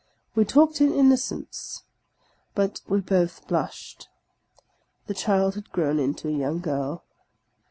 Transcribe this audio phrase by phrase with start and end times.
[0.33, 1.83] We talked in innocence,
[2.55, 4.09] but we both blushed.
[5.05, 7.05] The child had grown into a young girl.